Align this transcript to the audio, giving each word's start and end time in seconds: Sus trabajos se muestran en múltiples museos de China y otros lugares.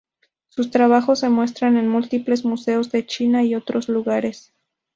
Sus 0.49 0.71
trabajos 0.71 1.19
se 1.19 1.29
muestran 1.29 1.77
en 1.77 1.87
múltiples 1.87 2.43
museos 2.43 2.89
de 2.91 3.05
China 3.05 3.43
y 3.43 3.53
otros 3.53 3.87
lugares. 3.87 4.51